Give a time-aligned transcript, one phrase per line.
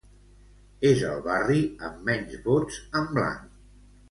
[0.91, 3.47] És el barri amb menys vots en blanc.